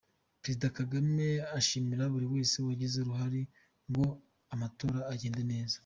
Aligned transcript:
Perezida 0.41 0.67
Kagame 0.77 1.27
ashimira 1.59 2.03
buri 2.13 2.27
wese 2.33 2.55
wagize 2.65 2.95
uruhare 2.99 3.41
ngo 3.89 4.05
amatora 4.53 4.99
agende 5.13 5.43
neza 5.53 5.77